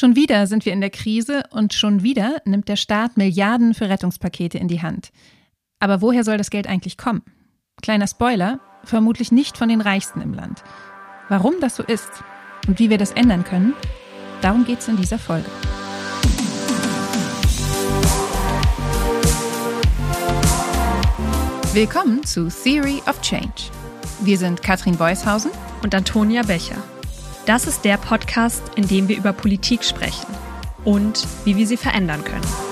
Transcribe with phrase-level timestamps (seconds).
[0.00, 3.90] Schon wieder sind wir in der Krise und schon wieder nimmt der Staat Milliarden für
[3.90, 5.10] Rettungspakete in die Hand.
[5.78, 7.20] Aber woher soll das Geld eigentlich kommen?
[7.82, 10.64] Kleiner Spoiler, vermutlich nicht von den Reichsten im Land.
[11.28, 12.08] Warum das so ist
[12.66, 13.74] und wie wir das ändern können,
[14.40, 15.50] darum geht es in dieser Folge.
[21.74, 23.70] Willkommen zu Theory of Change.
[24.22, 25.50] Wir sind Katrin Beushausen
[25.82, 26.82] und Antonia Becher.
[27.50, 30.24] Das ist der Podcast, in dem wir über Politik sprechen
[30.84, 32.69] und wie wir sie verändern können.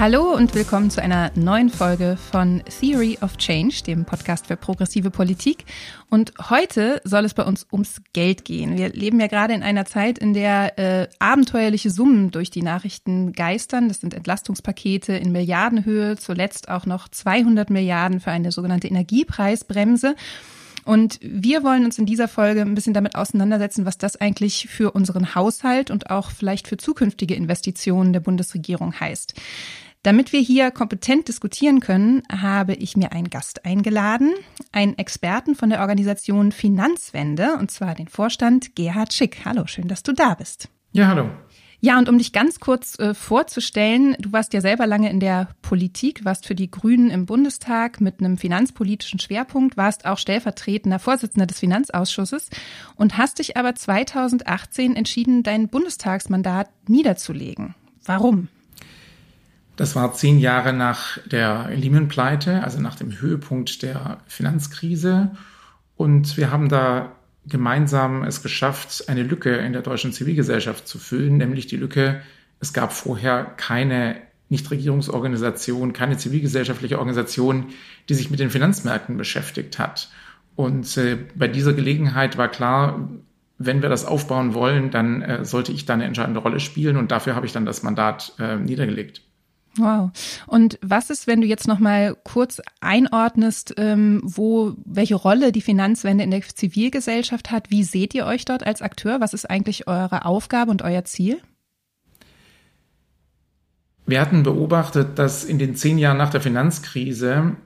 [0.00, 5.10] Hallo und willkommen zu einer neuen Folge von Theory of Change, dem Podcast für progressive
[5.10, 5.66] Politik.
[6.08, 8.78] Und heute soll es bei uns ums Geld gehen.
[8.78, 13.34] Wir leben ja gerade in einer Zeit, in der äh, abenteuerliche Summen durch die Nachrichten
[13.34, 13.88] geistern.
[13.88, 20.16] Das sind Entlastungspakete in Milliardenhöhe, zuletzt auch noch 200 Milliarden für eine sogenannte Energiepreisbremse.
[20.86, 24.92] Und wir wollen uns in dieser Folge ein bisschen damit auseinandersetzen, was das eigentlich für
[24.92, 29.34] unseren Haushalt und auch vielleicht für zukünftige Investitionen der Bundesregierung heißt.
[30.02, 34.32] Damit wir hier kompetent diskutieren können, habe ich mir einen Gast eingeladen,
[34.72, 39.44] einen Experten von der Organisation Finanzwende, und zwar den Vorstand Gerhard Schick.
[39.44, 40.70] Hallo, schön, dass du da bist.
[40.92, 41.28] Ja, hallo.
[41.82, 45.48] Ja, und um dich ganz kurz äh, vorzustellen, du warst ja selber lange in der
[45.60, 51.46] Politik, warst für die Grünen im Bundestag mit einem finanzpolitischen Schwerpunkt, warst auch stellvertretender Vorsitzender
[51.46, 52.48] des Finanzausschusses
[52.96, 57.74] und hast dich aber 2018 entschieden, dein Bundestagsmandat niederzulegen.
[58.04, 58.48] Warum?
[59.80, 65.30] Das war zehn Jahre nach der Lehman-Pleite, also nach dem Höhepunkt der Finanzkrise.
[65.96, 67.12] Und wir haben da
[67.46, 72.20] gemeinsam es geschafft, eine Lücke in der deutschen Zivilgesellschaft zu füllen, nämlich die Lücke,
[72.60, 74.16] es gab vorher keine
[74.50, 77.68] Nichtregierungsorganisation, keine zivilgesellschaftliche Organisation,
[78.10, 80.10] die sich mit den Finanzmärkten beschäftigt hat.
[80.56, 83.08] Und äh, bei dieser Gelegenheit war klar,
[83.56, 87.10] wenn wir das aufbauen wollen, dann äh, sollte ich da eine entscheidende Rolle spielen und
[87.10, 89.22] dafür habe ich dann das Mandat äh, niedergelegt.
[89.76, 90.10] Wow.
[90.46, 95.60] Und was ist, wenn du jetzt noch mal kurz einordnest, ähm, wo welche Rolle die
[95.60, 97.70] Finanzwende in der Zivilgesellschaft hat?
[97.70, 99.20] Wie seht ihr euch dort als Akteur?
[99.20, 101.40] Was ist eigentlich eure Aufgabe und euer Ziel?
[104.06, 107.56] Wir hatten beobachtet, dass in den zehn Jahren nach der Finanzkrise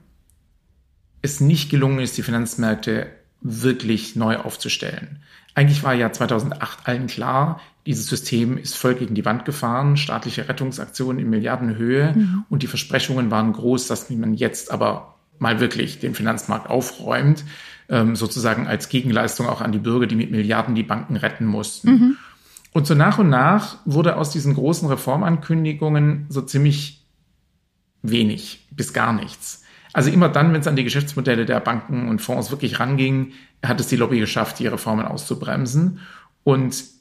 [1.23, 3.07] es nicht gelungen ist, die Finanzmärkte
[3.41, 5.23] wirklich neu aufzustellen.
[5.55, 10.49] Eigentlich war ja 2008 allen klar, dieses System ist voll gegen die Wand gefahren, staatliche
[10.49, 12.45] Rettungsaktionen in Milliardenhöhe mhm.
[12.49, 17.43] und die Versprechungen waren groß, dass man jetzt aber mal wirklich den Finanzmarkt aufräumt,
[17.89, 21.89] ähm, sozusagen als Gegenleistung auch an die Bürger, die mit Milliarden die Banken retten mussten.
[21.89, 22.17] Mhm.
[22.71, 27.05] Und so nach und nach wurde aus diesen großen Reformankündigungen so ziemlich
[28.01, 29.63] wenig bis gar nichts.
[29.93, 33.31] Also immer dann, wenn es an die Geschäftsmodelle der Banken und Fonds wirklich ranging,
[33.63, 35.99] hat es die Lobby geschafft, die Reformen auszubremsen.
[36.43, 36.94] Und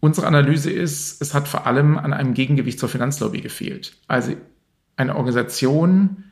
[0.00, 3.96] unsere Analyse ist, es hat vor allem an einem Gegengewicht zur Finanzlobby gefehlt.
[4.08, 4.34] Also
[4.96, 6.24] eine Organisation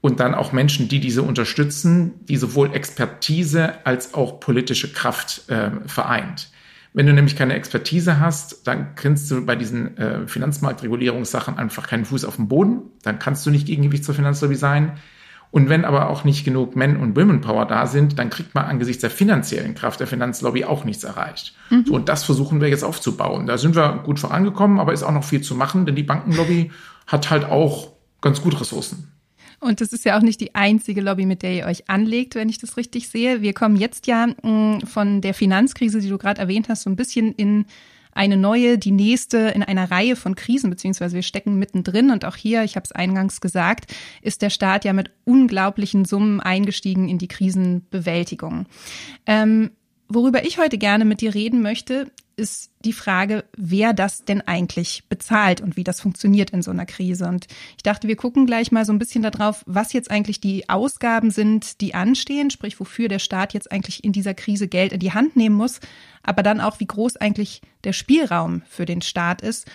[0.00, 5.70] und dann auch Menschen, die diese unterstützen, die sowohl Expertise als auch politische Kraft äh,
[5.86, 6.50] vereint.
[6.92, 12.06] Wenn du nämlich keine Expertise hast, dann kriegst du bei diesen äh, Finanzmarktregulierungssachen einfach keinen
[12.06, 12.90] Fuß auf den Boden.
[13.02, 14.92] Dann kannst du nicht Gegengewicht zur Finanzlobby sein.
[15.50, 19.00] Und wenn aber auch nicht genug Men- und Women-Power da sind, dann kriegt man angesichts
[19.00, 21.54] der finanziellen Kraft der Finanzlobby auch nichts erreicht.
[21.70, 21.84] Mhm.
[21.86, 23.46] So, und das versuchen wir jetzt aufzubauen.
[23.46, 26.70] Da sind wir gut vorangekommen, aber ist auch noch viel zu machen, denn die Bankenlobby
[27.06, 29.12] hat halt auch ganz gut Ressourcen.
[29.60, 32.48] Und das ist ja auch nicht die einzige Lobby, mit der ihr euch anlegt, wenn
[32.48, 33.40] ich das richtig sehe.
[33.40, 36.96] Wir kommen jetzt ja mm, von der Finanzkrise, die du gerade erwähnt hast, so ein
[36.96, 37.64] bisschen in
[38.16, 42.10] eine neue, die nächste in einer Reihe von Krisen, beziehungsweise wir stecken mittendrin.
[42.10, 46.40] Und auch hier, ich habe es eingangs gesagt, ist der Staat ja mit unglaublichen Summen
[46.40, 48.66] eingestiegen in die Krisenbewältigung.
[49.26, 49.70] Ähm,
[50.08, 55.08] worüber ich heute gerne mit dir reden möchte, ist die Frage, wer das denn eigentlich
[55.08, 57.26] bezahlt und wie das funktioniert in so einer Krise.
[57.26, 60.68] Und ich dachte, wir gucken gleich mal so ein bisschen darauf, was jetzt eigentlich die
[60.68, 65.00] Ausgaben sind, die anstehen, sprich, wofür der Staat jetzt eigentlich in dieser Krise Geld in
[65.00, 65.80] die Hand nehmen muss,
[66.22, 69.66] aber dann auch, wie groß eigentlich der Spielraum für den Staat ist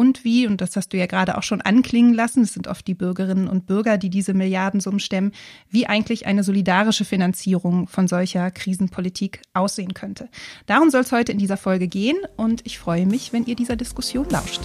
[0.00, 2.86] und wie, und das hast du ja gerade auch schon anklingen lassen, es sind oft
[2.86, 5.32] die Bürgerinnen und Bürger, die diese Milliardensummen stemmen,
[5.68, 10.30] wie eigentlich eine solidarische Finanzierung von solcher Krisenpolitik aussehen könnte.
[10.64, 13.76] Darum soll es heute in dieser Folge gehen und ich freue mich, wenn ihr dieser
[13.76, 14.62] Diskussion lauscht.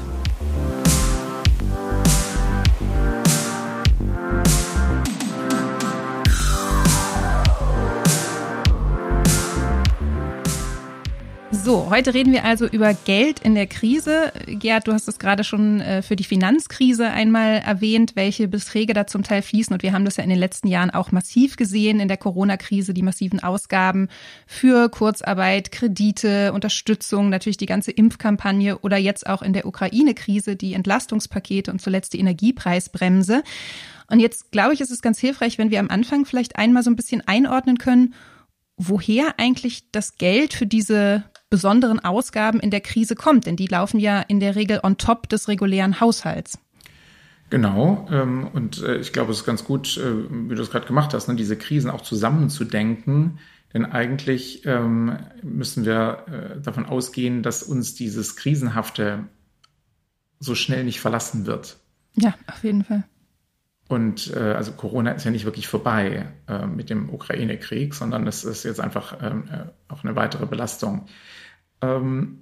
[11.66, 14.32] So, heute reden wir also über Geld in der Krise.
[14.46, 19.08] Gerd, du hast es gerade schon äh, für die Finanzkrise einmal erwähnt, welche Beträge da
[19.08, 19.74] zum Teil fließen.
[19.74, 22.94] Und wir haben das ja in den letzten Jahren auch massiv gesehen in der Corona-Krise,
[22.94, 24.10] die massiven Ausgaben
[24.46, 30.76] für Kurzarbeit, Kredite, Unterstützung, natürlich die ganze Impfkampagne oder jetzt auch in der Ukraine-Krise die
[30.76, 33.42] Entlastungspakete und zuletzt die Energiepreisbremse.
[34.12, 36.92] Und jetzt glaube ich, ist es ganz hilfreich, wenn wir am Anfang vielleicht einmal so
[36.92, 38.14] ein bisschen einordnen können,
[38.78, 44.00] woher eigentlich das Geld für diese besonderen Ausgaben in der Krise kommt, denn die laufen
[44.00, 46.60] ja in der Regel on top des regulären Haushalts.
[47.50, 50.88] Genau, ähm, und äh, ich glaube, es ist ganz gut, äh, wie du es gerade
[50.88, 53.40] gemacht hast, ne, diese Krisen auch zusammenzudenken.
[53.74, 59.26] Denn eigentlich ähm, müssen wir äh, davon ausgehen, dass uns dieses Krisenhafte
[60.40, 61.78] so schnell nicht verlassen wird.
[62.16, 63.04] Ja, auf jeden Fall.
[63.88, 68.44] Und äh, also Corona ist ja nicht wirklich vorbei äh, mit dem Ukraine-Krieg, sondern es
[68.44, 71.06] ist jetzt einfach ähm, äh, auch eine weitere Belastung.
[71.82, 72.40] Ähm,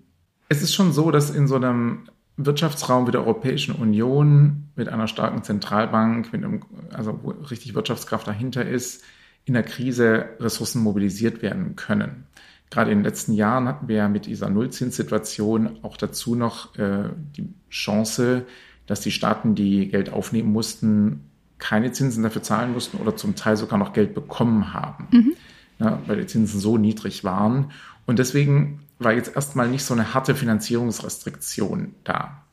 [0.48, 2.07] es ist schon so, dass in so einem
[2.38, 6.62] Wirtschaftsraum wie der Europäischen Union mit einer starken Zentralbank, mit einem,
[6.92, 9.04] also wo richtig Wirtschaftskraft dahinter ist,
[9.45, 12.25] in der Krise Ressourcen mobilisiert werden können.
[12.69, 17.10] Gerade in den letzten Jahren hatten wir ja mit dieser Nullzinssituation auch dazu noch äh,
[17.36, 18.45] die Chance,
[18.88, 21.30] dass die Staaten, die Geld aufnehmen mussten,
[21.63, 25.33] keine Zinsen dafür zahlen mussten oder zum Teil sogar noch Geld bekommen haben, mhm.
[25.80, 27.71] ja, weil die Zinsen so niedrig waren.
[28.06, 32.44] Und deswegen war jetzt erstmal nicht so eine harte Finanzierungsrestriktion da.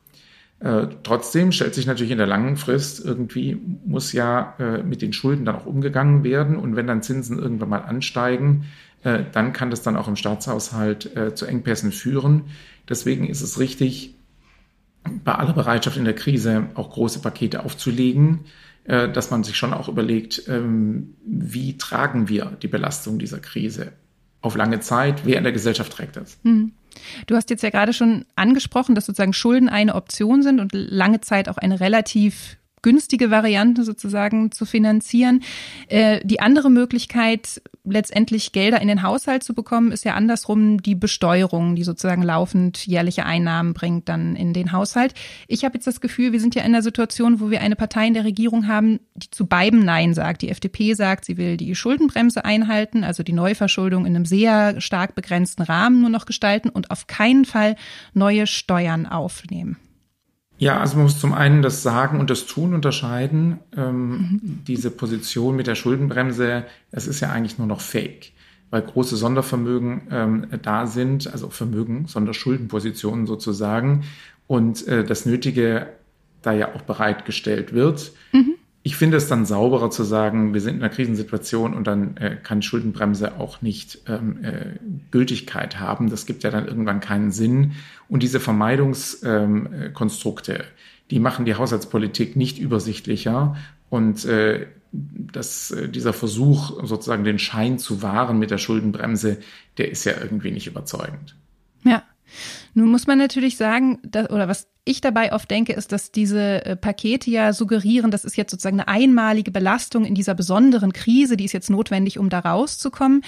[0.61, 5.13] Äh, trotzdem stellt sich natürlich in der langen Frist irgendwie, muss ja äh, mit den
[5.13, 6.57] Schulden dann auch umgegangen werden.
[6.57, 8.67] Und wenn dann Zinsen irgendwann mal ansteigen,
[9.03, 12.45] äh, dann kann das dann auch im Staatshaushalt äh, zu Engpässen führen.
[12.89, 14.15] Deswegen ist es richtig,
[15.25, 18.41] bei aller Bereitschaft in der Krise auch große Pakete aufzulegen,
[18.85, 23.93] dass man sich schon auch überlegt, ähm, wie tragen wir die Belastung dieser Krise
[24.41, 26.39] auf lange Zeit, wer in der Gesellschaft trägt das.
[26.45, 26.73] Hm.
[27.27, 31.21] Du hast jetzt ja gerade schon angesprochen, dass sozusagen Schulden eine Option sind und lange
[31.21, 35.43] Zeit auch eine relativ günstige Variante sozusagen zu finanzieren.
[35.89, 40.95] Äh, die andere Möglichkeit, letztendlich Gelder in den Haushalt zu bekommen, ist ja andersrum die
[40.95, 45.15] Besteuerung, die sozusagen laufend jährliche Einnahmen bringt dann in den Haushalt.
[45.49, 48.07] Ich habe jetzt das Gefühl, wir sind ja in einer Situation, wo wir eine Partei
[48.07, 50.43] in der Regierung haben, die zu beidem Nein sagt.
[50.43, 55.15] Die FDP sagt, sie will die Schuldenbremse einhalten, also die Neuverschuldung in einem sehr stark
[55.15, 57.77] begrenzten Rahmen nur noch gestalten und auf keinen Fall
[58.15, 59.77] neue Steuern aufnehmen.
[60.61, 63.61] Ja, also man muss zum einen das Sagen und das Tun unterscheiden.
[63.75, 64.59] Ähm, mhm.
[64.69, 68.33] Diese Position mit der Schuldenbremse, das ist ja eigentlich nur noch Fake,
[68.69, 74.05] weil große Sondervermögen ähm, da sind, also Vermögen, Sonderschuldenpositionen sozusagen,
[74.47, 75.87] und äh, das Nötige
[76.43, 78.13] da ja auch bereitgestellt wird.
[78.33, 82.17] Mhm ich finde es dann sauberer zu sagen, wir sind in einer Krisensituation und dann
[82.17, 84.79] äh, kann Schuldenbremse auch nicht ähm, äh,
[85.11, 86.09] Gültigkeit haben.
[86.09, 87.73] Das gibt ja dann irgendwann keinen Sinn.
[88.09, 90.65] Und diese Vermeidungskonstrukte, ähm,
[91.11, 93.55] die machen die Haushaltspolitik nicht übersichtlicher.
[93.91, 99.41] Und äh, dass äh, dieser Versuch, sozusagen den Schein zu wahren mit der Schuldenbremse,
[99.77, 101.37] der ist ja irgendwie nicht überzeugend.
[101.85, 102.03] Ja.
[102.75, 106.65] Nun muss man natürlich sagen, dass, oder was ich dabei oft denke, ist, dass diese
[106.65, 111.37] äh, Pakete ja suggerieren, das ist jetzt sozusagen eine einmalige Belastung in dieser besonderen Krise,
[111.37, 113.23] die ist jetzt notwendig, um da rauszukommen.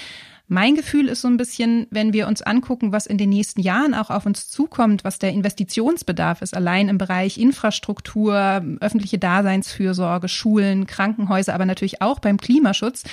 [0.49, 3.93] Mein Gefühl ist so ein bisschen, wenn wir uns angucken, was in den nächsten Jahren
[3.93, 10.85] auch auf uns zukommt, was der Investitionsbedarf ist, allein im Bereich Infrastruktur, öffentliche Daseinsfürsorge, Schulen,
[10.85, 13.03] Krankenhäuser, aber natürlich auch beim Klimaschutz,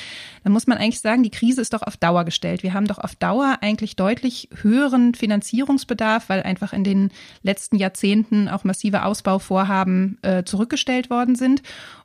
[0.43, 2.65] dann muss man eigentlich sagen, die Krise ist doch auf Dauer gestellt.
[2.65, 7.11] Wir haben doch auf Dauer eigentlich deutlich höheren Finanzierungsbedarf, weil einfach in den
[7.43, 11.62] letzten Jahrzehnten auch massive Ausbauvorhaben äh, zurückgestellt worden sind.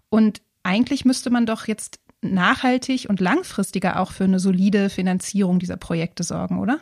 [0.09, 1.99] Und eigentlich müsste man doch jetzt
[2.33, 6.79] nachhaltig und langfristiger auch für eine solide Finanzierung dieser Projekte sorgen, oder?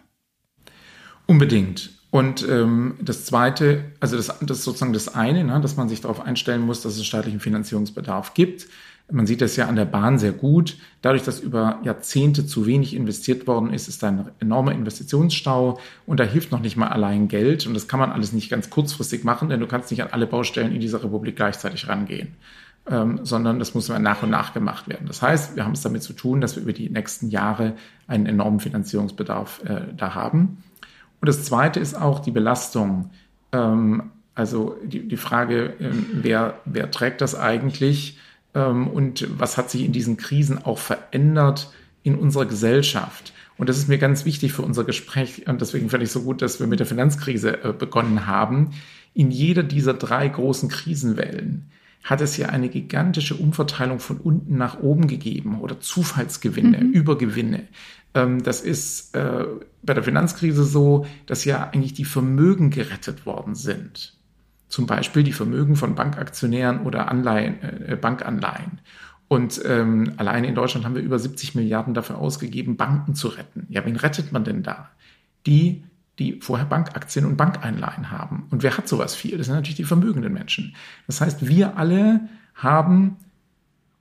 [1.25, 1.91] Unbedingt.
[2.11, 6.01] Und ähm, das Zweite, also das, das ist sozusagen das eine, ne, dass man sich
[6.01, 8.67] darauf einstellen muss, dass es staatlichen Finanzierungsbedarf gibt.
[9.11, 10.77] Man sieht das ja an der Bahn sehr gut.
[11.01, 16.19] Dadurch, dass über Jahrzehnte zu wenig investiert worden ist, ist da ein enormer Investitionsstau und
[16.19, 17.65] da hilft noch nicht mal allein Geld.
[17.65, 20.27] Und das kann man alles nicht ganz kurzfristig machen, denn du kannst nicht an alle
[20.27, 22.35] Baustellen in dieser Republik gleichzeitig rangehen
[22.89, 25.07] ähm, sondern das muss nach und nach gemacht werden.
[25.07, 27.73] Das heißt, wir haben es damit zu tun, dass wir über die nächsten Jahre
[28.07, 30.63] einen enormen Finanzierungsbedarf äh, da haben.
[31.21, 33.11] Und das Zweite ist auch die Belastung.
[33.53, 38.17] Ähm, also die, die Frage, ähm, wer, wer trägt das eigentlich
[38.53, 41.71] ähm, und was hat sich in diesen Krisen auch verändert
[42.01, 43.31] in unserer Gesellschaft?
[43.57, 46.41] Und das ist mir ganz wichtig für unser Gespräch und deswegen finde ich so gut,
[46.41, 48.71] dass wir mit der Finanzkrise äh, begonnen haben.
[49.13, 51.69] In jeder dieser drei großen Krisenwellen
[52.03, 56.91] hat es ja eine gigantische Umverteilung von unten nach oben gegeben oder Zufallsgewinne, mhm.
[56.91, 57.63] Übergewinne.
[58.13, 59.45] Ähm, das ist äh,
[59.81, 64.13] bei der Finanzkrise so, dass ja eigentlich die Vermögen gerettet worden sind.
[64.67, 68.79] Zum Beispiel die Vermögen von Bankaktionären oder Anleihen, äh, Bankanleihen.
[69.29, 73.65] Und ähm, alleine in Deutschland haben wir über 70 Milliarden dafür ausgegeben, Banken zu retten.
[73.69, 74.89] Ja, wen rettet man denn da?
[75.45, 75.83] Die,
[76.19, 78.47] die vorher Bankaktien und Bankeinleihen haben.
[78.51, 79.37] Und wer hat sowas viel?
[79.37, 80.75] Das sind natürlich die vermögenden Menschen.
[81.07, 82.21] Das heißt, wir alle
[82.55, 83.17] haben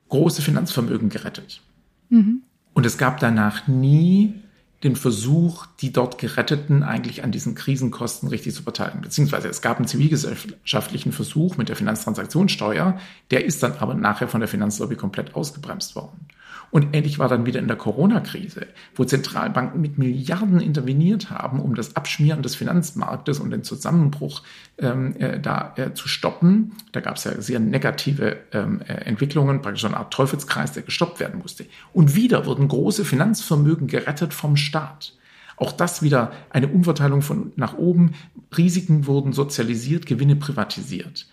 [0.09, 1.61] große Finanzvermögen gerettet.
[2.09, 2.43] Mhm.
[2.73, 4.35] Und es gab danach nie
[4.83, 9.01] den Versuch, die dort Geretteten eigentlich an diesen Krisenkosten richtig zu verteilen.
[9.01, 12.99] Beziehungsweise es gab einen zivilgesellschaftlichen Versuch mit der Finanztransaktionssteuer,
[13.31, 16.27] der ist dann aber nachher von der Finanzlobby komplett ausgebremst worden.
[16.73, 18.65] Und ähnlich war dann wieder in der Corona-Krise,
[18.95, 24.41] wo Zentralbanken mit Milliarden interveniert haben, um das Abschmieren des Finanzmarktes und den Zusammenbruch
[24.79, 26.71] ähm, äh, da äh, zu stoppen.
[26.91, 30.81] Da gab es ja sehr negative ähm, äh, Entwicklungen, praktisch so eine Art Teufelskreis, der
[30.81, 31.67] gestoppt werden musste.
[31.93, 35.13] Und wieder wurden große Finanzvermögen gerettet vom Staat.
[35.57, 38.15] Auch das wieder eine Umverteilung von nach oben.
[38.57, 41.27] Risiken wurden sozialisiert, Gewinne privatisiert.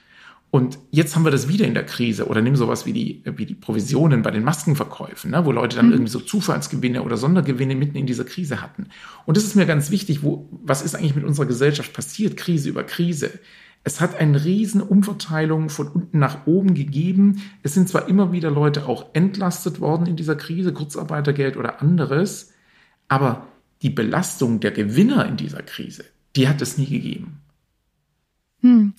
[0.51, 3.47] Und jetzt haben wir das wieder in der Krise oder nimm sowas wie die, wie
[3.47, 5.93] die Provisionen bei den Maskenverkäufen, ne, wo Leute dann mhm.
[5.93, 8.89] irgendwie so Zufallsgewinne oder Sondergewinne mitten in dieser Krise hatten.
[9.27, 12.69] Und das ist mir ganz wichtig, wo, was ist eigentlich mit unserer Gesellschaft passiert, Krise
[12.69, 13.31] über Krise?
[13.85, 17.43] Es hat eine riesen Umverteilung von unten nach oben gegeben.
[17.63, 22.53] Es sind zwar immer wieder Leute auch entlastet worden in dieser Krise, Kurzarbeitergeld oder anderes,
[23.09, 23.47] aber
[23.83, 26.05] die Belastung der Gewinner in dieser Krise,
[26.37, 27.41] die hat es nie gegeben.
[28.61, 28.93] Hm.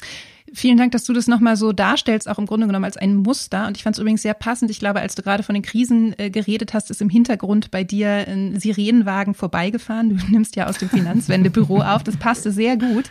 [0.54, 3.68] Vielen Dank, dass du das nochmal so darstellst, auch im Grunde genommen als ein Muster.
[3.68, 4.70] Und ich fand es übrigens sehr passend.
[4.70, 7.86] Ich glaube, als du gerade von den Krisen äh, geredet hast, ist im Hintergrund bei
[7.86, 10.10] dir ein Sirenenwagen vorbeigefahren.
[10.10, 12.04] Du nimmst ja aus dem Finanzwendebüro auf.
[12.04, 13.06] Das passte sehr gut.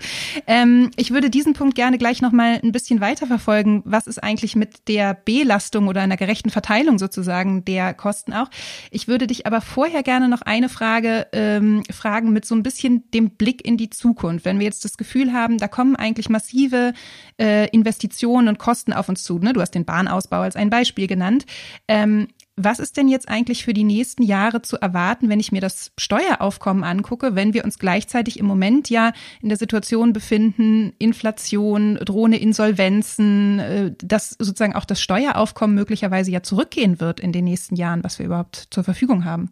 [0.47, 3.83] Ähm, ich würde diesen Punkt gerne gleich nochmal ein bisschen weiter verfolgen.
[3.87, 8.51] Was ist eigentlich mit der Belastung oder einer gerechten Verteilung sozusagen der Kosten auch?
[8.91, 13.11] Ich würde dich aber vorher gerne noch eine Frage ähm, fragen mit so ein bisschen
[13.13, 14.45] dem Blick in die Zukunft.
[14.45, 16.93] Wenn wir jetzt das Gefühl haben, da kommen eigentlich massive
[17.39, 19.39] äh, Investitionen und Kosten auf uns zu.
[19.39, 19.53] Ne?
[19.53, 21.47] Du hast den Bahnausbau als ein Beispiel genannt.
[21.89, 22.29] Ähm,
[22.63, 25.93] was ist denn jetzt eigentlich für die nächsten Jahre zu erwarten, wenn ich mir das
[25.99, 32.39] Steueraufkommen angucke, wenn wir uns gleichzeitig im Moment ja in der Situation befinden, Inflation, drohende
[32.39, 38.05] Insolvenzen, äh, dass sozusagen auch das Steueraufkommen möglicherweise ja zurückgehen wird in den nächsten Jahren,
[38.05, 39.51] was wir überhaupt zur Verfügung haben?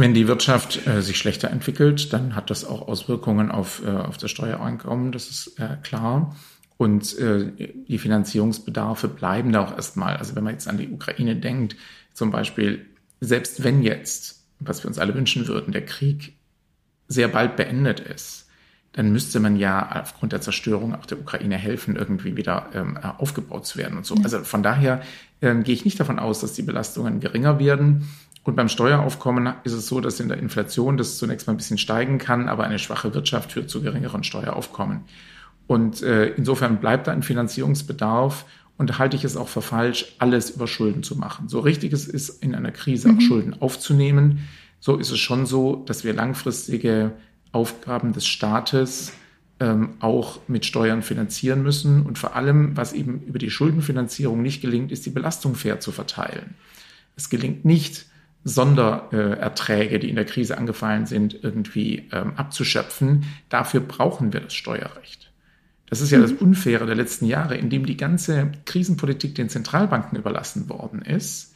[0.00, 4.16] Wenn die Wirtschaft äh, sich schlechter entwickelt, dann hat das auch Auswirkungen auf, äh, auf
[4.16, 6.34] das Steuereinkommen, das ist äh, klar.
[6.78, 7.52] Und äh,
[7.86, 10.16] die Finanzierungsbedarfe bleiben da auch erstmal.
[10.16, 11.76] Also wenn man jetzt an die Ukraine denkt,
[12.14, 12.86] zum Beispiel,
[13.20, 16.32] selbst wenn jetzt, was wir uns alle wünschen würden, der Krieg
[17.06, 18.46] sehr bald beendet ist,
[18.92, 23.66] dann müsste man ja aufgrund der Zerstörung auch der Ukraine helfen, irgendwie wieder ähm, aufgebaut
[23.66, 24.14] zu werden und so.
[24.24, 25.02] Also von daher
[25.42, 28.08] ähm, gehe ich nicht davon aus, dass die Belastungen geringer werden.
[28.42, 31.78] Und beim Steueraufkommen ist es so, dass in der Inflation das zunächst mal ein bisschen
[31.78, 35.02] steigen kann, aber eine schwache Wirtschaft führt zu geringeren Steueraufkommen.
[35.66, 38.46] Und äh, insofern bleibt da ein Finanzierungsbedarf
[38.78, 41.48] und halte ich es auch für falsch, alles über Schulden zu machen.
[41.48, 43.16] So richtig es ist, in einer Krise mhm.
[43.16, 44.48] auch Schulden aufzunehmen,
[44.80, 47.12] so ist es schon so, dass wir langfristige
[47.52, 49.12] Aufgaben des Staates
[49.60, 52.02] ähm, auch mit Steuern finanzieren müssen.
[52.02, 55.92] Und vor allem, was eben über die Schuldenfinanzierung nicht gelingt, ist die Belastung fair zu
[55.92, 56.54] verteilen.
[57.16, 58.06] Es gelingt nicht,
[58.44, 63.24] Sondererträge, die in der Krise angefallen sind, irgendwie ähm, abzuschöpfen.
[63.48, 65.30] Dafür brauchen wir das Steuerrecht.
[65.86, 66.38] Das ist ja das mhm.
[66.38, 71.54] Unfaire der letzten Jahre, in dem die ganze Krisenpolitik den Zentralbanken überlassen worden ist,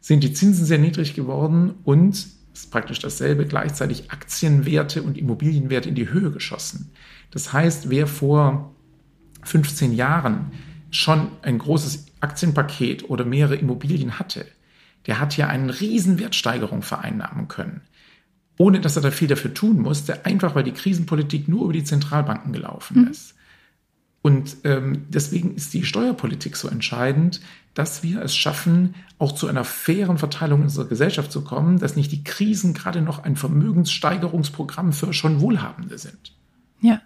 [0.00, 5.94] sind die Zinsen sehr niedrig geworden und ist praktisch dasselbe, gleichzeitig Aktienwerte und Immobilienwerte in
[5.94, 6.90] die Höhe geschossen.
[7.30, 8.74] Das heißt, wer vor
[9.42, 10.52] 15 Jahren
[10.90, 14.46] schon ein großes Aktienpaket oder mehrere Immobilien hatte,
[15.06, 17.82] der hat ja eine riesen Wertsteigerung vereinnahmen können.
[18.58, 21.84] Ohne dass er da viel dafür tun musste, einfach weil die Krisenpolitik nur über die
[21.84, 23.08] Zentralbanken gelaufen mhm.
[23.08, 23.34] ist.
[24.22, 27.40] Und ähm, deswegen ist die Steuerpolitik so entscheidend,
[27.74, 32.10] dass wir es schaffen, auch zu einer fairen Verteilung unserer Gesellschaft zu kommen, dass nicht
[32.10, 36.32] die Krisen gerade noch ein Vermögenssteigerungsprogramm für schon Wohlhabende sind.
[36.80, 37.02] Ja.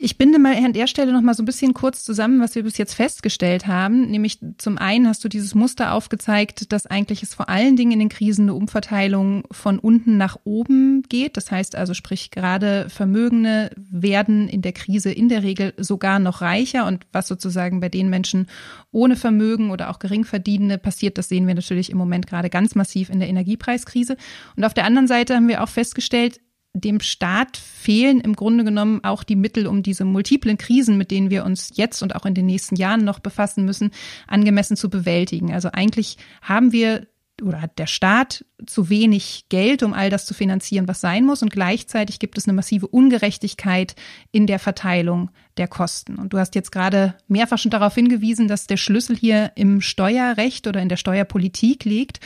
[0.00, 2.62] Ich binde mal an der Stelle noch mal so ein bisschen kurz zusammen, was wir
[2.62, 4.08] bis jetzt festgestellt haben.
[4.08, 7.98] Nämlich zum einen hast du dieses Muster aufgezeigt, dass eigentlich es vor allen Dingen in
[7.98, 11.36] den Krisen eine Umverteilung von unten nach oben geht.
[11.36, 16.42] Das heißt also, sprich gerade Vermögende werden in der Krise in der Regel sogar noch
[16.42, 18.46] reicher und was sozusagen bei den Menschen
[18.92, 23.10] ohne Vermögen oder auch Geringverdienende passiert, das sehen wir natürlich im Moment gerade ganz massiv
[23.10, 24.16] in der Energiepreiskrise.
[24.54, 26.38] Und auf der anderen Seite haben wir auch festgestellt,
[26.74, 31.30] dem Staat fehlen im Grunde genommen auch die Mittel, um diese multiplen Krisen, mit denen
[31.30, 33.90] wir uns jetzt und auch in den nächsten Jahren noch befassen müssen,
[34.26, 35.52] angemessen zu bewältigen.
[35.52, 37.06] Also eigentlich haben wir
[37.42, 41.42] oder hat der Staat zu wenig Geld, um all das zu finanzieren, was sein muss.
[41.42, 43.94] Und gleichzeitig gibt es eine massive Ungerechtigkeit
[44.32, 46.16] in der Verteilung der Kosten.
[46.16, 50.66] Und du hast jetzt gerade mehrfach schon darauf hingewiesen, dass der Schlüssel hier im Steuerrecht
[50.66, 52.20] oder in der Steuerpolitik liegt.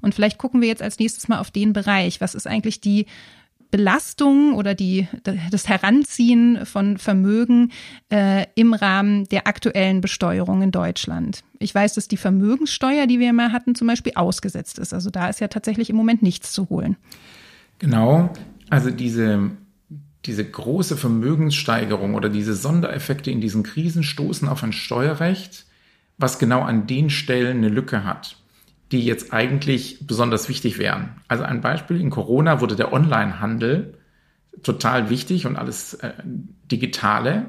[0.00, 2.20] Und vielleicht gucken wir jetzt als nächstes mal auf den Bereich.
[2.20, 3.06] Was ist eigentlich die
[3.70, 5.08] Belastung oder die,
[5.50, 7.72] das Heranziehen von Vermögen
[8.10, 11.44] äh, im Rahmen der aktuellen Besteuerung in Deutschland.
[11.58, 14.94] Ich weiß, dass die Vermögenssteuer, die wir immer hatten, zum Beispiel ausgesetzt ist.
[14.94, 16.96] Also da ist ja tatsächlich im Moment nichts zu holen.
[17.78, 18.32] Genau.
[18.70, 19.50] Also diese,
[20.24, 25.66] diese große Vermögenssteigerung oder diese Sondereffekte in diesen Krisen stoßen auf ein Steuerrecht,
[26.16, 28.38] was genau an den Stellen eine Lücke hat
[28.92, 31.16] die jetzt eigentlich besonders wichtig wären.
[31.28, 33.98] Also ein Beispiel, in Corona wurde der Onlinehandel
[34.62, 36.12] total wichtig und alles äh,
[36.70, 37.46] digitale.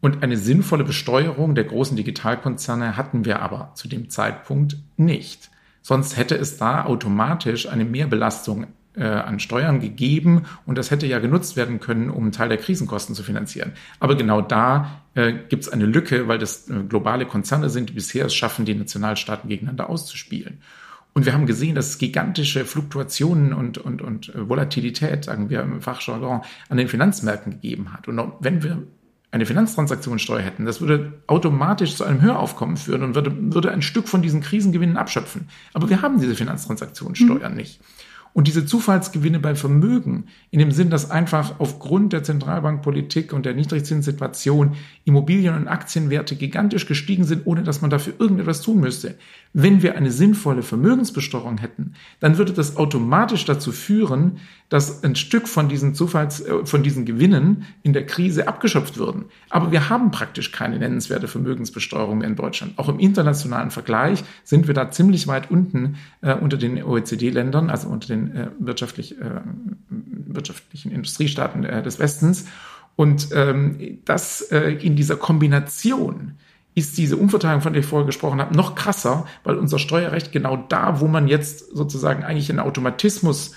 [0.00, 5.50] Und eine sinnvolle Besteuerung der großen Digitalkonzerne hatten wir aber zu dem Zeitpunkt nicht.
[5.82, 8.66] Sonst hätte es da automatisch eine Mehrbelastung
[8.96, 12.58] äh, an Steuern gegeben und das hätte ja genutzt werden können, um einen Teil der
[12.58, 13.72] Krisenkosten zu finanzieren.
[14.00, 17.94] Aber genau da äh, gibt es eine Lücke, weil das äh, globale Konzerne sind, die
[17.94, 20.60] bisher es schaffen, die Nationalstaaten gegeneinander auszuspielen.
[21.16, 25.62] Und wir haben gesehen, dass es gigantische Fluktuationen und, und, und äh, Volatilität, sagen wir
[25.62, 28.06] im Fachjargon, an den Finanzmärkten gegeben hat.
[28.06, 28.82] Und wenn wir
[29.30, 34.08] eine Finanztransaktionssteuer hätten, das würde automatisch zu einem Höheraufkommen führen und würde, würde ein Stück
[34.08, 35.48] von diesen Krisengewinnen abschöpfen.
[35.72, 37.56] Aber wir haben diese Finanztransaktionssteuer mhm.
[37.56, 37.80] nicht.
[38.36, 43.54] Und diese Zufallsgewinne bei Vermögen, in dem Sinn, dass einfach aufgrund der Zentralbankpolitik und der
[43.54, 44.74] Niedrigzinssituation
[45.06, 49.14] Immobilien- und Aktienwerte gigantisch gestiegen sind, ohne dass man dafür irgendetwas tun müsste.
[49.54, 54.36] Wenn wir eine sinnvolle Vermögensbesteuerung hätten, dann würde das automatisch dazu führen,
[54.68, 59.26] dass ein Stück von diesen Zufalls, äh, von diesen Gewinnen in der Krise abgeschöpft würden.
[59.50, 62.78] Aber wir haben praktisch keine nennenswerte Vermögensbesteuerung mehr in Deutschland.
[62.78, 67.88] Auch im internationalen Vergleich sind wir da ziemlich weit unten äh, unter den OECD-Ländern, also
[67.88, 69.40] unter den äh, wirtschaftlich, äh,
[69.88, 72.46] wirtschaftlichen Industriestaaten äh, des Westens.
[72.96, 76.32] Und ähm, das äh, in dieser Kombination
[76.74, 80.56] ist diese Umverteilung, von der ich vorher gesprochen habe, noch krasser, weil unser Steuerrecht genau
[80.56, 83.52] da, wo man jetzt sozusagen eigentlich einen Automatismus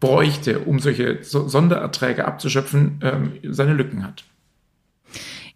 [0.00, 4.24] bräuchte, um solche Sondererträge abzuschöpfen, ähm, seine Lücken hat.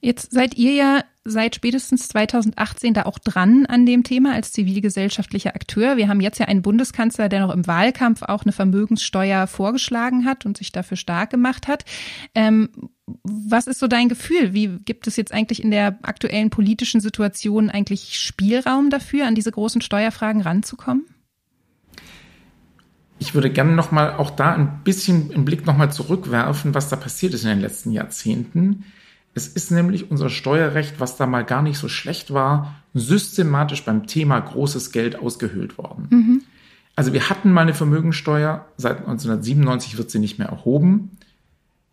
[0.00, 5.54] Jetzt seid ihr ja seit spätestens 2018 da auch dran an dem Thema als zivilgesellschaftlicher
[5.54, 5.96] Akteur.
[5.96, 10.44] Wir haben jetzt ja einen Bundeskanzler, der noch im Wahlkampf auch eine Vermögenssteuer vorgeschlagen hat
[10.44, 11.84] und sich dafür stark gemacht hat.
[12.34, 12.70] Ähm,
[13.22, 14.52] was ist so dein Gefühl?
[14.52, 19.52] Wie gibt es jetzt eigentlich in der aktuellen politischen Situation eigentlich Spielraum dafür, an diese
[19.52, 21.06] großen Steuerfragen ranzukommen?
[23.22, 26.88] Ich würde gerne noch mal auch da ein bisschen im Blick noch mal zurückwerfen, was
[26.88, 28.84] da passiert ist in den letzten Jahrzehnten.
[29.32, 34.08] Es ist nämlich unser Steuerrecht, was da mal gar nicht so schlecht war, systematisch beim
[34.08, 36.08] Thema großes Geld ausgehöhlt worden.
[36.10, 36.42] Mhm.
[36.96, 41.12] Also wir hatten mal eine Vermögensteuer, seit 1997 wird sie nicht mehr erhoben.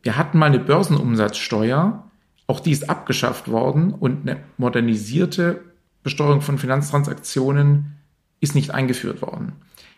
[0.01, 2.09] Wir hatten mal eine Börsenumsatzsteuer,
[2.47, 5.61] auch die ist abgeschafft worden und eine modernisierte
[6.01, 7.97] Besteuerung von Finanztransaktionen
[8.39, 9.53] ist nicht eingeführt worden.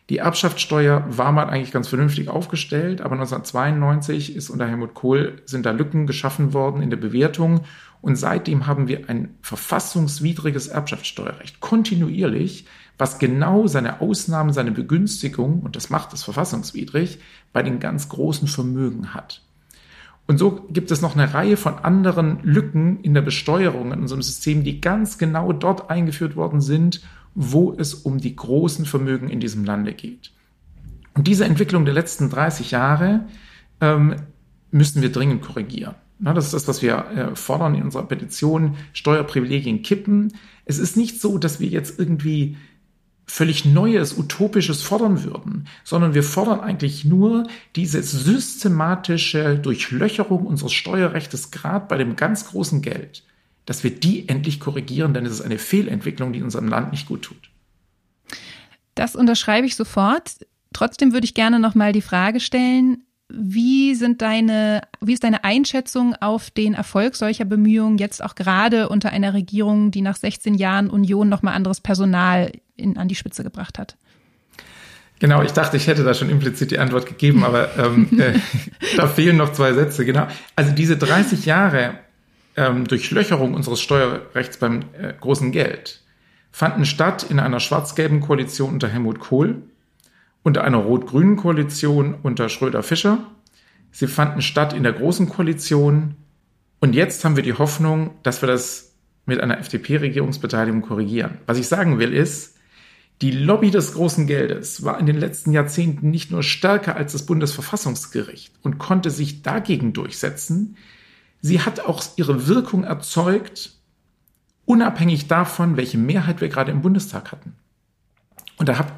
[0.10, 5.66] Die Erbschaftssteuer war mal eigentlich ganz vernünftig aufgestellt, aber 1992 ist unter Helmut Kohl sind
[5.66, 7.62] da Lücken geschaffen worden in der Bewertung
[8.02, 12.66] und seitdem haben wir ein verfassungswidriges Erbschaftssteuerrecht kontinuierlich,
[12.98, 17.20] was genau seine Ausnahmen, seine Begünstigung und das macht es verfassungswidrig
[17.54, 19.42] bei den ganz großen Vermögen hat.
[20.32, 24.22] Und so gibt es noch eine Reihe von anderen Lücken in der Besteuerung in unserem
[24.22, 27.02] System, die ganz genau dort eingeführt worden sind,
[27.36, 30.32] wo es um die großen Vermögen in diesem Lande geht.
[31.16, 33.26] Und diese Entwicklung der letzten 30 Jahre
[33.82, 34.16] ähm,
[34.72, 35.96] müssen wir dringend korrigieren.
[36.18, 40.32] Na, das ist das, was wir äh, fordern in unserer Petition, Steuerprivilegien kippen.
[40.64, 42.56] Es ist nicht so, dass wir jetzt irgendwie
[43.32, 51.52] völlig Neues, Utopisches fordern würden, sondern wir fordern eigentlich nur diese systematische Durchlöcherung unseres Steuerrechts,
[51.52, 53.24] gerade bei dem ganz großen Geld
[53.66, 57.22] dass wir die endlich korrigieren, denn es ist eine Fehlentwicklung, die unserem Land nicht gut
[57.24, 57.50] tut.
[58.96, 60.46] Das unterschreibe ich sofort.
[60.74, 65.46] Trotzdem würde ich gerne noch mal die Frage stellen, wie sind deine, wie ist deine
[65.46, 70.56] Einschätzung auf den Erfolg solcher Bemühungen jetzt auch gerade unter einer Regierung, die nach 16
[70.56, 73.96] Jahren Union noch mal anderes Personal in, an die Spitze gebracht hat?
[75.20, 78.34] Genau, ich dachte, ich hätte da schon implizit die Antwort gegeben, aber ähm, äh,
[78.98, 80.04] da fehlen noch zwei Sätze.
[80.04, 80.28] Genau.
[80.56, 81.94] Also diese 30 Jahre
[82.56, 86.02] ähm, Durchlöcherung unseres Steuerrechts beim äh, großen Geld
[86.52, 89.62] fanden statt in einer schwarz-gelben Koalition unter Helmut Kohl,
[90.44, 93.20] unter einer rot-grünen Koalition unter Schröder-Fischer.
[93.92, 96.16] Sie fanden statt in der großen Koalition.
[96.80, 98.94] Und jetzt haben wir die Hoffnung, dass wir das
[99.26, 101.38] mit einer FDP-Regierungsbeteiligung korrigieren.
[101.46, 102.58] Was ich sagen will ist,
[103.22, 107.28] Die Lobby des großen Geldes war in den letzten Jahrzehnten nicht nur stärker als das
[107.28, 110.76] Bundesverfassungsgericht und konnte sich dagegen durchsetzen,
[111.40, 113.74] sie hat auch ihre Wirkung erzeugt,
[114.66, 117.54] unabhängig davon, welche Mehrheit wir gerade im Bundestag hatten.
[118.58, 118.92] Und da hat,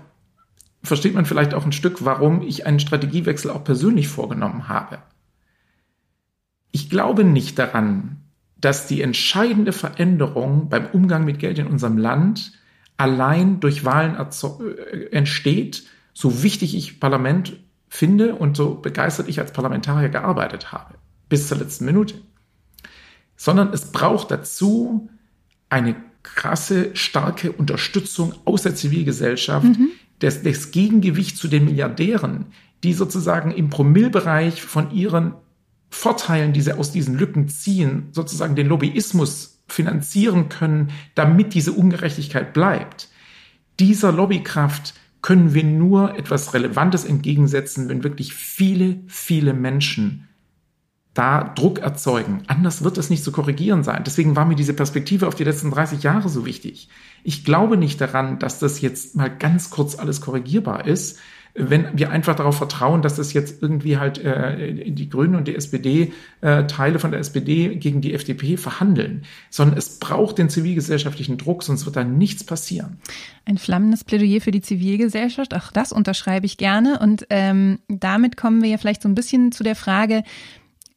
[0.84, 5.00] versteht man vielleicht auch ein Stück, warum ich einen Strategiewechsel auch persönlich vorgenommen habe.
[6.72, 8.22] Ich glaube nicht daran,
[8.56, 12.54] dass die entscheidende Veränderung beim Umgang mit Geld in unserem Land
[12.98, 17.58] allein durch Wahlen äh, entsteht, so wichtig ich Parlament
[17.90, 20.96] finde und so begeistert ich als Parlamentarier gearbeitet habe,
[21.30, 22.16] bis zur letzten Minute.
[23.36, 25.10] Sondern es braucht dazu
[25.70, 29.90] eine krasse, starke Unterstützung aus der Zivilgesellschaft, mhm.
[30.22, 32.46] des, des Gegengewicht zu den Milliardären,
[32.84, 35.36] die sozusagen im Promillbereich von ihren
[35.90, 42.54] Vorteilen, die sie aus diesen Lücken ziehen, sozusagen den Lobbyismus finanzieren können, damit diese Ungerechtigkeit
[42.54, 43.10] bleibt.
[43.80, 50.28] Dieser Lobbykraft können wir nur etwas Relevantes entgegensetzen, wenn wirklich viele, viele Menschen
[51.14, 52.44] da Druck erzeugen.
[52.48, 54.04] Anders wird es nicht zu korrigieren sein.
[54.04, 56.90] Deswegen war mir diese Perspektive auf die letzten 30 Jahre so wichtig.
[57.24, 61.20] Ich glaube nicht daran, dass das jetzt mal ganz kurz alles korrigierbar ist,
[61.56, 65.56] wenn wir einfach darauf vertrauen, dass das jetzt irgendwie halt äh, die Grünen und die
[65.56, 66.12] SPD,
[66.42, 71.62] äh, Teile von der SPD gegen die FDP verhandeln, sondern es braucht den zivilgesellschaftlichen Druck,
[71.64, 72.98] sonst wird da nichts passieren.
[73.46, 77.00] Ein flammendes Plädoyer für die Zivilgesellschaft, auch das unterschreibe ich gerne.
[77.00, 80.24] Und ähm, damit kommen wir ja vielleicht so ein bisschen zu der Frage,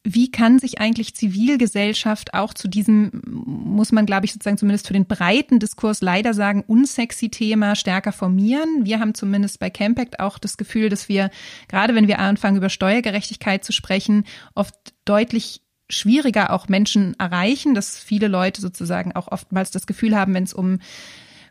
[0.09, 4.93] wie kann sich eigentlich Zivilgesellschaft auch zu diesem, muss man, glaube ich, sozusagen zumindest für
[4.93, 8.85] den breiten Diskurs leider sagen, unsexy Thema stärker formieren?
[8.85, 11.29] Wir haben zumindest bei Campact auch das Gefühl, dass wir,
[11.67, 14.23] gerade wenn wir anfangen, über Steuergerechtigkeit zu sprechen,
[14.55, 20.33] oft deutlich schwieriger auch Menschen erreichen, dass viele Leute sozusagen auch oftmals das Gefühl haben,
[20.33, 20.79] wenn es um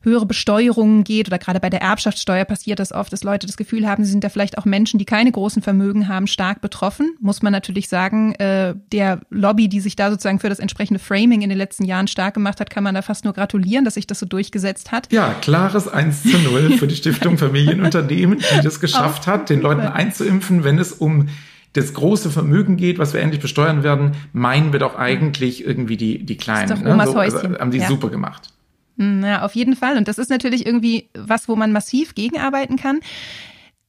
[0.02, 3.86] höhere Besteuerungen geht oder gerade bei der Erbschaftssteuer passiert das oft, dass Leute das Gefühl
[3.88, 7.14] haben, sie sind da vielleicht auch Menschen, die keine großen Vermögen haben, stark betroffen.
[7.20, 11.42] Muss man natürlich sagen, äh, der Lobby, die sich da sozusagen für das entsprechende Framing
[11.42, 14.06] in den letzten Jahren stark gemacht hat, kann man da fast nur gratulieren, dass sich
[14.06, 15.12] das so durchgesetzt hat.
[15.12, 19.82] Ja, klares 1 zu 0 für die Stiftung Familienunternehmen, die das geschafft hat, den Leuten
[19.82, 21.28] einzuimpfen, wenn es um
[21.76, 26.24] das große Vermögen geht, was wir endlich besteuern werden, meinen wir doch eigentlich irgendwie die,
[26.24, 26.70] die Kleinen.
[26.70, 27.12] Das ist doch Omas ne?
[27.12, 27.88] so, also, haben die ja.
[27.88, 28.50] super gemacht.
[28.98, 29.96] Hm, ja, auf jeden Fall.
[29.96, 33.00] Und das ist natürlich irgendwie was, wo man massiv gegenarbeiten kann.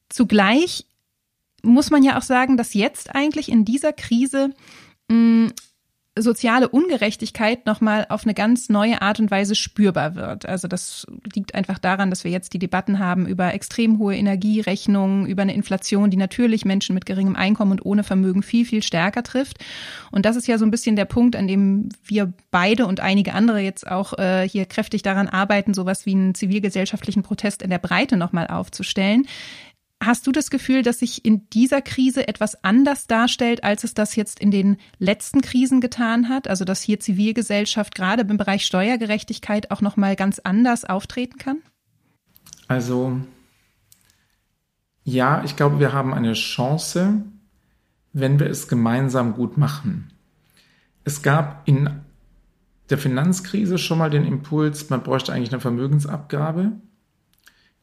[0.10, 0.86] Zugleich
[1.64, 4.54] muss man ja auch sagen, dass jetzt eigentlich in dieser Krise
[5.10, 5.54] mh, hm,
[6.22, 10.46] soziale Ungerechtigkeit nochmal auf eine ganz neue Art und Weise spürbar wird.
[10.46, 15.26] Also das liegt einfach daran, dass wir jetzt die Debatten haben über extrem hohe Energierechnungen,
[15.26, 19.24] über eine Inflation, die natürlich Menschen mit geringem Einkommen und ohne Vermögen viel, viel stärker
[19.24, 19.58] trifft.
[20.12, 23.34] Und das ist ja so ein bisschen der Punkt, an dem wir beide und einige
[23.34, 27.80] andere jetzt auch äh, hier kräftig daran arbeiten, sowas wie einen zivilgesellschaftlichen Protest in der
[27.80, 29.26] Breite nochmal aufzustellen.
[30.02, 34.16] Hast du das Gefühl, dass sich in dieser Krise etwas anders darstellt, als es das
[34.16, 36.48] jetzt in den letzten Krisen getan hat?
[36.48, 41.58] Also, dass hier Zivilgesellschaft gerade im Bereich Steuergerechtigkeit auch nochmal ganz anders auftreten kann?
[42.68, 43.20] Also,
[45.04, 47.24] ja, ich glaube, wir haben eine Chance,
[48.14, 50.12] wenn wir es gemeinsam gut machen.
[51.06, 51.90] Es gab in
[52.90, 56.74] der Finanzkrise schon mal den Impuls, man bräuchte eigentlich eine Vermögensabgabe.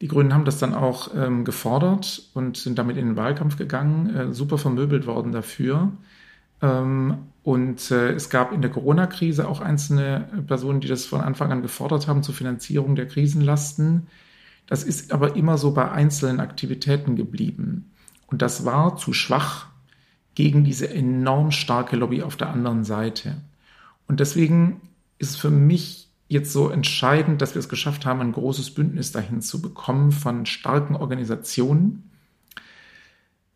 [0.01, 4.13] Die Grünen haben das dann auch ähm, gefordert und sind damit in den Wahlkampf gegangen,
[4.13, 5.91] äh, super vermöbelt worden dafür.
[6.61, 11.51] Ähm, und äh, es gab in der Corona-Krise auch einzelne Personen, die das von Anfang
[11.51, 14.07] an gefordert haben zur Finanzierung der Krisenlasten.
[14.67, 17.91] Das ist aber immer so bei einzelnen Aktivitäten geblieben.
[18.27, 19.67] Und das war zu schwach
[20.33, 23.37] gegen diese enorm starke Lobby auf der anderen Seite.
[24.07, 24.81] Und deswegen
[25.19, 29.41] ist für mich jetzt so entscheidend, dass wir es geschafft haben, ein großes Bündnis dahin
[29.41, 32.11] zu bekommen von starken Organisationen.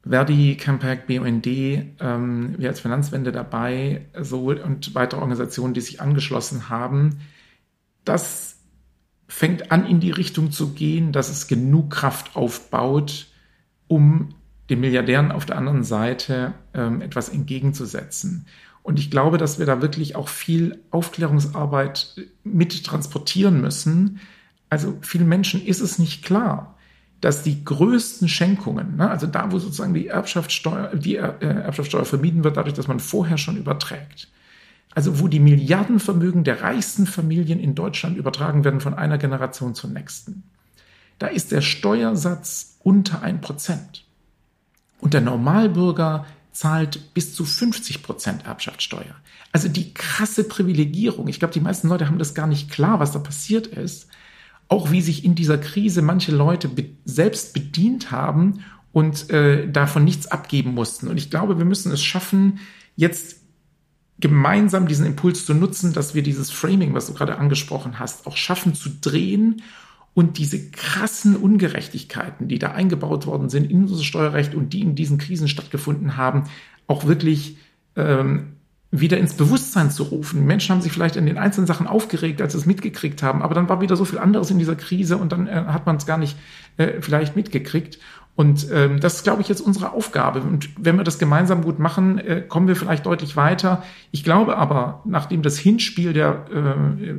[0.07, 6.69] Verdi, Campact, BUND, ähm, wir als Finanzwende dabei, so und weitere Organisationen, die sich angeschlossen
[6.69, 7.19] haben.
[8.05, 8.59] Das
[9.27, 13.27] fängt an, in die Richtung zu gehen, dass es genug Kraft aufbaut,
[13.87, 14.29] um
[14.69, 18.45] den Milliardären auf der anderen Seite ähm, etwas entgegenzusetzen.
[18.83, 24.19] Und ich glaube, dass wir da wirklich auch viel Aufklärungsarbeit mit transportieren müssen.
[24.69, 26.75] Also vielen Menschen ist es nicht klar,
[27.21, 32.43] dass die größten Schenkungen, ne, also da, wo sozusagen die Erbschaftssteuer, die äh, Erbschaftssteuer vermieden
[32.43, 34.29] wird, dadurch, dass man vorher schon überträgt.
[34.95, 39.89] Also wo die Milliardenvermögen der reichsten Familien in Deutschland übertragen werden von einer Generation zur
[39.89, 40.43] nächsten.
[41.19, 44.05] Da ist der Steuersatz unter ein Prozent.
[44.99, 46.25] Und der Normalbürger
[46.59, 49.15] zahlt bis zu 50 Prozent Erbschaftssteuer.
[49.53, 51.29] Also die krasse Privilegierung.
[51.29, 54.09] Ich glaube, die meisten Leute haben das gar nicht klar, was da passiert ist.
[54.67, 60.03] auch wie sich in dieser Krise manche Leute be selbst bedient haben und äh, davon
[60.03, 61.07] nichts abgeben mussten.
[61.07, 62.59] Und ich glaube, wir müssen es schaffen,
[62.97, 63.37] jetzt
[64.19, 68.35] gemeinsam diesen Impuls zu nutzen, dass wir dieses Framing, was du gerade angesprochen hast, auch
[68.35, 69.63] schaffen zu drehen
[70.13, 74.95] und diese krassen Ungerechtigkeiten, die da eingebaut worden sind in unser Steuerrecht und die in
[74.95, 76.43] diesen Krisen stattgefunden haben,
[76.87, 77.57] auch wirklich
[77.95, 78.53] ähm,
[78.91, 80.45] wieder ins Bewusstsein zu rufen.
[80.45, 83.53] Menschen haben sich vielleicht in den einzelnen Sachen aufgeregt, als sie es mitgekriegt haben, aber
[83.53, 86.07] dann war wieder so viel anderes in dieser Krise und dann äh, hat man es
[86.07, 86.35] gar nicht
[86.77, 87.99] äh, vielleicht mitgekriegt.
[88.35, 90.39] Und ähm, das ist, glaube ich, jetzt unsere Aufgabe.
[90.39, 93.83] Und wenn wir das gemeinsam gut machen, äh, kommen wir vielleicht deutlich weiter.
[94.11, 97.15] Ich glaube aber, nachdem das Hinspiel der äh,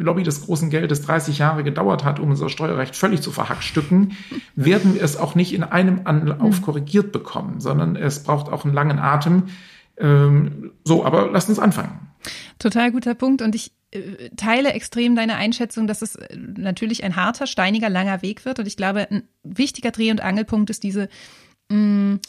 [0.00, 4.12] Lobby des großen Geldes 30 Jahre gedauert hat, um unser Steuerrecht völlig zu verhackstücken,
[4.54, 6.62] werden wir es auch nicht in einem Anlauf hm.
[6.62, 9.44] korrigiert bekommen, sondern es braucht auch einen langen Atem.
[9.98, 12.10] Ähm, so, aber lasst uns anfangen.
[12.60, 13.42] Total guter Punkt.
[13.42, 13.72] Und ich
[14.36, 18.58] teile extrem deine Einschätzung, dass es äh, natürlich ein harter, steiniger, langer Weg wird.
[18.58, 21.08] Und ich glaube, ein wichtiger Dreh- und Angelpunkt ist diese,
[21.70, 22.20] mh, mm,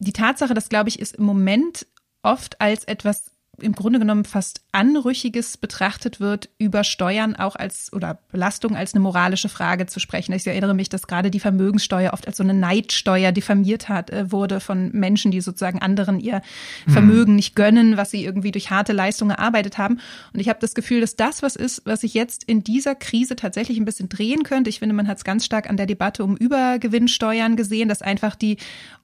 [0.00, 1.86] die Tatsache, dass, glaube ich, ist im Moment
[2.22, 8.18] oft als etwas im Grunde genommen fast Anrüchiges betrachtet wird, über Steuern auch als oder
[8.30, 10.32] Belastung als eine moralische Frage zu sprechen.
[10.32, 14.32] Ich erinnere mich, dass gerade die Vermögenssteuer oft als so eine Neidsteuer diffamiert hat, äh,
[14.32, 16.40] wurde von Menschen, die sozusagen anderen ihr
[16.86, 16.92] mhm.
[16.92, 20.00] Vermögen nicht gönnen, was sie irgendwie durch harte Leistung erarbeitet haben.
[20.32, 23.36] Und ich habe das Gefühl, dass das was ist, was sich jetzt in dieser Krise
[23.36, 24.70] tatsächlich ein bisschen drehen könnte.
[24.70, 28.34] Ich finde, man hat es ganz stark an der Debatte um Übergewinnsteuern gesehen, dass einfach
[28.34, 28.56] die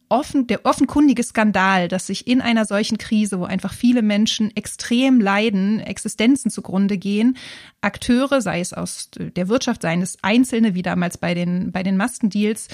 [0.09, 5.21] offen, der offenkundige Skandal, dass sich in einer solchen Krise, wo einfach viele Menschen extrem
[5.21, 7.37] leiden, Existenzen zugrunde gehen,
[7.81, 11.97] Akteure, sei es aus der Wirtschaft, seien es Einzelne, wie damals bei den, bei den
[11.97, 12.69] Maskendeals,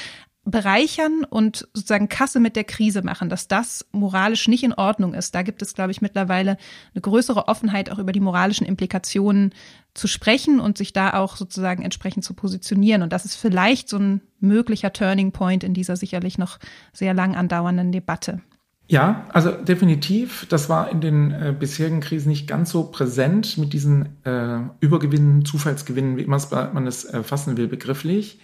[0.45, 5.35] bereichern und sozusagen Kasse mit der Krise machen, dass das moralisch nicht in Ordnung ist.
[5.35, 6.59] Da gibt es, glaube ich, mittlerweile
[6.95, 9.55] eine größere Offenheit, auch über die moralischen Implikationen
[9.95, 13.03] zu sprechen und sich da auch sozusagen entsprechend zu positionieren.
[13.03, 16.59] Und das ist vielleicht so ein möglicher Turning Point in dieser sicherlich noch
[16.93, 18.41] sehr lang andauernden Debatte.
[18.87, 20.47] Ja, also definitiv.
[20.51, 25.47] Das war in den äh, bisherigen Krisen nicht ganz so präsent mit diesen äh, Übergewinnen,
[25.47, 26.39] Zufallsgewinnen, wie immer
[26.75, 28.41] man es äh, fassen will, begrifflich.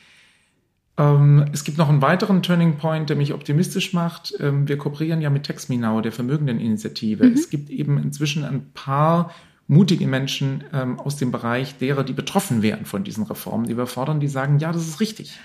[1.00, 4.34] Ähm, es gibt noch einen weiteren Turning Point, der mich optimistisch macht.
[4.38, 7.24] Ähm, wir kooperieren ja mit TaxMeNow, der Vermögendeninitiative.
[7.24, 7.32] Mhm.
[7.32, 9.32] Es gibt eben inzwischen ein paar
[9.66, 13.86] mutige Menschen ähm, aus dem Bereich derer, die betroffen wären von diesen Reformen, die wir
[13.86, 15.38] fordern, die sagen, ja, das ist richtig.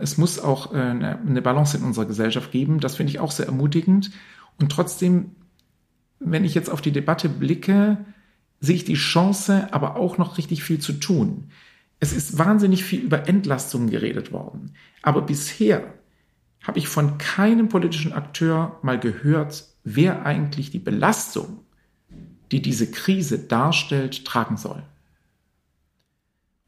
[0.00, 2.80] Es muss auch äh, eine Balance in unserer Gesellschaft geben.
[2.80, 4.10] Das finde ich auch sehr ermutigend.
[4.60, 5.30] Und trotzdem,
[6.20, 7.96] wenn ich jetzt auf die Debatte blicke,
[8.60, 11.48] sehe ich die Chance, aber auch noch richtig viel zu tun.
[12.02, 14.74] Es ist wahnsinnig viel über Entlastungen geredet worden.
[15.02, 15.94] Aber bisher
[16.64, 21.60] habe ich von keinem politischen Akteur mal gehört, wer eigentlich die Belastung,
[22.50, 24.82] die diese Krise darstellt, tragen soll.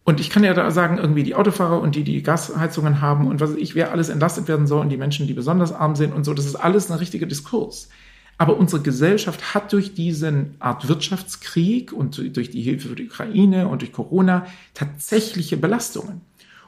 [0.04, 3.40] Und ich kann ja da sagen, irgendwie die Autofahrer und die, die Gasheizungen haben und
[3.40, 6.12] was weiß ich, wer alles entlastet werden soll und die Menschen, die besonders arm sind
[6.12, 7.88] und so, das ist alles ein richtiger Diskurs.
[8.36, 13.68] Aber unsere Gesellschaft hat durch diesen Art Wirtschaftskrieg und durch die Hilfe für die Ukraine
[13.68, 16.20] und durch Corona tatsächliche Belastungen.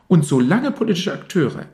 [0.09, 1.67] Und solange politische Akteure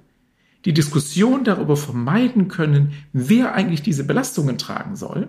[0.65, 5.29] die Diskussion darüber vermeiden können, wer eigentlich diese Belastungen tragen soll,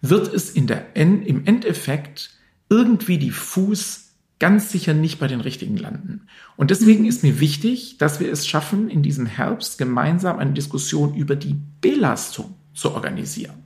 [0.00, 2.30] wird es in der, im Endeffekt
[2.68, 4.06] irgendwie diffus
[4.38, 6.26] ganz sicher nicht bei den richtigen landen.
[6.56, 11.14] Und deswegen ist mir wichtig, dass wir es schaffen, in diesem Herbst gemeinsam eine Diskussion
[11.14, 13.64] über die Belastung zu organisieren.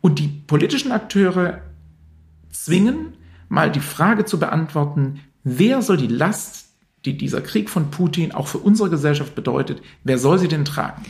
[0.00, 1.62] Und die politischen Akteure
[2.50, 3.14] zwingen,
[3.48, 6.70] mal die Frage zu beantworten, wer soll die Last,
[7.04, 11.04] die dieser Krieg von Putin auch für unsere Gesellschaft bedeutet, wer soll sie denn tragen?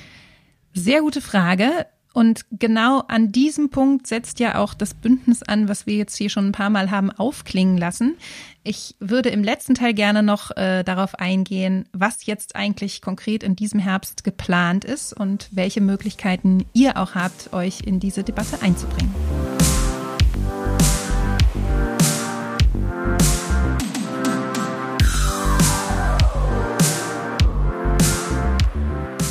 [0.74, 1.86] Sehr gute Frage.
[2.16, 6.30] Und genau an diesem Punkt setzt ja auch das Bündnis an, was wir jetzt hier
[6.30, 8.16] schon ein paar Mal haben aufklingen lassen.
[8.64, 13.54] Ich würde im letzten Teil gerne noch äh, darauf eingehen, was jetzt eigentlich konkret in
[13.54, 19.14] diesem Herbst geplant ist und welche Möglichkeiten ihr auch habt, euch in diese Debatte einzubringen.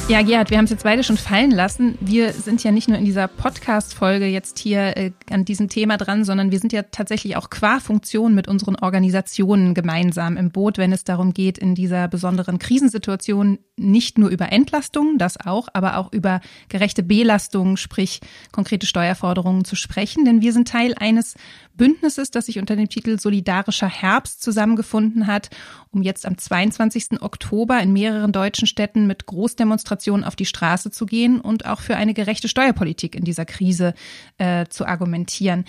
[0.07, 1.97] Ja, Gerhard, wir haben es jetzt beide schon fallen lassen.
[1.99, 6.23] Wir sind ja nicht nur in dieser Podcast-Folge jetzt hier äh, an diesem Thema dran,
[6.23, 10.93] sondern wir sind ja tatsächlich auch qua Funktion mit unseren Organisationen gemeinsam im Boot, wenn
[10.93, 16.13] es darum geht, in dieser besonderen Krisensituation nicht nur über Entlastung, das auch, aber auch
[16.13, 16.39] über
[16.69, 20.23] gerechte Belastung, sprich konkrete Steuerforderungen zu sprechen.
[20.23, 21.33] Denn wir sind Teil eines
[21.77, 25.49] Bündnisses, das sich unter dem Titel Solidarischer Herbst zusammengefunden hat,
[25.91, 27.21] um jetzt am 22.
[27.21, 31.95] Oktober in mehreren deutschen Städten mit Großdemonstrationen auf die Straße zu gehen und auch für
[31.95, 33.93] eine gerechte Steuerpolitik in dieser Krise
[34.37, 35.65] äh, zu argumentieren.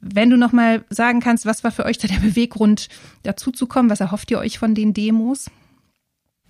[0.00, 2.88] Wenn du noch mal sagen kannst, was war für euch da der Beweggrund,
[3.22, 3.88] dazu zu kommen?
[3.88, 5.50] Was erhofft ihr euch von den Demos?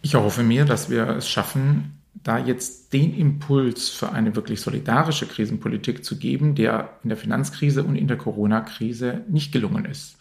[0.01, 5.27] Ich erhoffe mir, dass wir es schaffen, da jetzt den Impuls für eine wirklich solidarische
[5.27, 10.17] Krisenpolitik zu geben, der in der Finanzkrise und in der Corona-Krise nicht gelungen ist.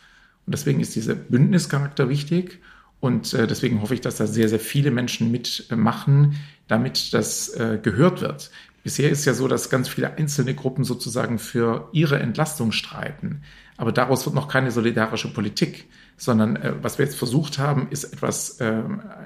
[0.46, 2.60] Und deswegen ist dieser Bündnischarakter wichtig.
[3.00, 6.36] Und äh, deswegen hoffe ich, dass da sehr, sehr viele Menschen mitmachen,
[6.68, 8.52] damit das äh, gehört wird.
[8.84, 13.42] Bisher ist ja so, dass ganz viele einzelne Gruppen sozusagen für ihre Entlastung streiten.
[13.78, 15.86] Aber daraus wird noch keine solidarische Politik,
[16.18, 18.82] sondern äh, was wir jetzt versucht haben, ist etwas, äh,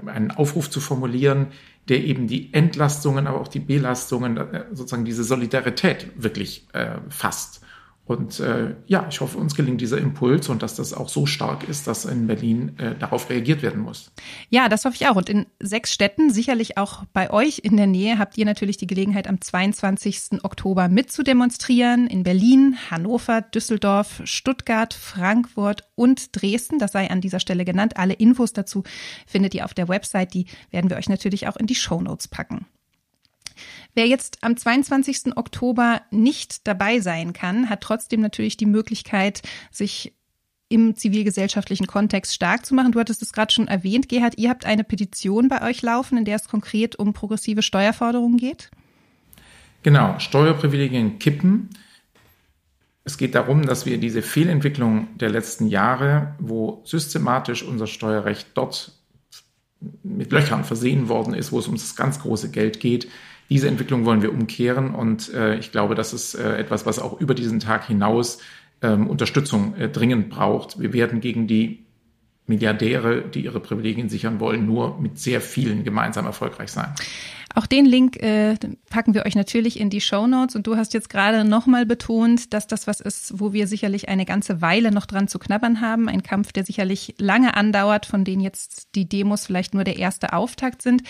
[0.06, 1.48] einen Aufruf zu formulieren,
[1.90, 7.65] der eben die Entlastungen, aber auch die Belastungen, äh, sozusagen diese Solidarität wirklich äh, fasst.
[8.06, 11.68] Und äh, ja, ich hoffe, uns gelingt dieser Impuls und dass das auch so stark
[11.68, 14.12] ist, dass in Berlin äh, darauf reagiert werden muss.
[14.50, 15.16] Ja, das hoffe ich auch.
[15.16, 18.86] Und in sechs Städten, sicherlich auch bei euch in der Nähe, habt ihr natürlich die
[18.86, 20.44] Gelegenheit, am 22.
[20.44, 22.06] Oktober mitzudemonstrieren.
[22.06, 26.78] In Berlin, Hannover, Düsseldorf, Stuttgart, Frankfurt und Dresden.
[26.78, 27.98] Das sei an dieser Stelle genannt.
[27.98, 28.84] Alle Infos dazu
[29.26, 30.36] findet ihr auf der Website.
[30.36, 32.68] Die werden wir euch natürlich auch in die Show Notes packen.
[33.94, 35.36] Wer jetzt am 22.
[35.38, 39.42] Oktober nicht dabei sein kann, hat trotzdem natürlich die Möglichkeit,
[39.72, 40.14] sich
[40.68, 42.92] im zivilgesellschaftlichen Kontext stark zu machen.
[42.92, 46.26] Du hattest es gerade schon erwähnt, Gerhard, ihr habt eine Petition bei euch laufen, in
[46.26, 48.72] der es konkret um progressive Steuerforderungen geht.
[49.84, 51.70] Genau, Steuerprivilegien kippen.
[53.04, 58.94] Es geht darum, dass wir diese Fehlentwicklung der letzten Jahre, wo systematisch unser Steuerrecht dort
[60.02, 63.08] mit Löchern versehen worden ist, wo es um das ganz große Geld geht,
[63.50, 67.20] diese Entwicklung wollen wir umkehren und äh, ich glaube, das ist äh, etwas, was auch
[67.20, 68.40] über diesen Tag hinaus
[68.82, 70.80] ähm, Unterstützung äh, dringend braucht.
[70.80, 71.86] Wir werden gegen die
[72.48, 76.94] Milliardäre, die ihre Privilegien sichern wollen, nur mit sehr vielen gemeinsam erfolgreich sein.
[77.56, 78.56] Auch den Link äh,
[78.90, 80.56] packen wir euch natürlich in die Show Notes.
[80.56, 84.26] Und du hast jetzt gerade nochmal betont, dass das was ist, wo wir sicherlich eine
[84.26, 86.10] ganze Weile noch dran zu knabbern haben.
[86.10, 90.34] Ein Kampf, der sicherlich lange andauert, von denen jetzt die Demos vielleicht nur der erste
[90.34, 91.02] Auftakt sind.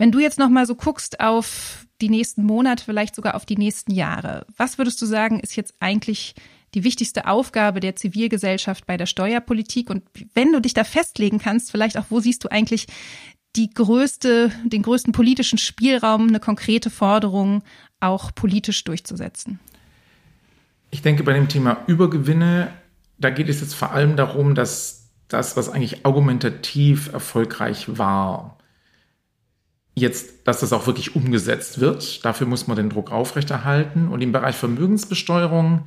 [0.00, 3.58] Wenn du jetzt noch mal so guckst auf die nächsten Monate, vielleicht sogar auf die
[3.58, 6.34] nächsten Jahre, was würdest du sagen, ist jetzt eigentlich
[6.72, 9.90] die wichtigste Aufgabe der Zivilgesellschaft bei der Steuerpolitik?
[9.90, 12.86] Und wenn du dich da festlegen kannst, vielleicht auch, wo siehst du eigentlich
[13.56, 17.62] die größte, den größten politischen Spielraum, eine konkrete Forderung
[18.00, 19.60] auch politisch durchzusetzen?
[20.90, 22.72] Ich denke, bei dem Thema Übergewinne,
[23.18, 28.56] da geht es jetzt vor allem darum, dass das, was eigentlich argumentativ erfolgreich war,
[29.94, 34.08] Jetzt, dass das auch wirklich umgesetzt wird, dafür muss man den Druck aufrechterhalten.
[34.08, 35.86] Und im Bereich Vermögensbesteuerung